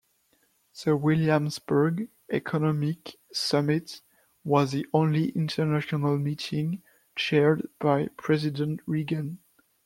The 0.83 0.95
Williamsburg 0.97 2.09
Economic 2.31 3.17
Summit 3.31 4.01
was 4.43 4.71
the 4.71 4.87
only 4.95 5.29
international 5.29 6.17
meeting 6.17 6.81
chaired 7.15 7.69
by 7.77 8.07
President 8.17 8.79
Reagan. 8.87 9.37